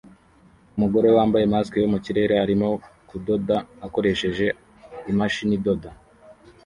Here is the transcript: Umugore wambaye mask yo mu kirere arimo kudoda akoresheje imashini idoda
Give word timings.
Umugore 0.75 1.07
wambaye 1.17 1.45
mask 1.53 1.73
yo 1.83 1.87
mu 1.93 1.99
kirere 2.05 2.33
arimo 2.43 2.67
kudoda 3.09 3.55
akoresheje 3.85 4.45
imashini 5.11 5.53
idoda 5.57 5.89